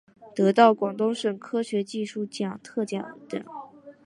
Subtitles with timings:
[0.33, 2.87] 得到广东省科学技术奖特等
[3.27, 3.45] 奖。